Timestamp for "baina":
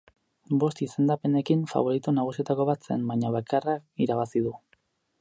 3.13-3.35